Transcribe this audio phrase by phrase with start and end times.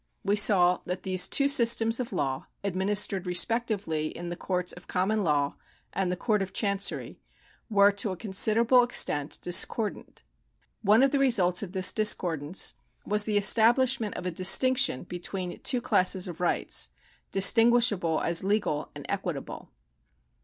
[0.23, 5.23] We saw that these two systems of law, administered respectively in the coiuts of common
[5.23, 5.57] law
[5.93, 7.19] and the Court of Chancery,
[7.69, 10.23] were to a considerable extent discordant.
[10.81, 12.73] One of the results of this discordance
[13.05, 16.89] was the establishment of a distinction between two classes of rights,
[17.31, 19.69] distinguishable as legal and equitable.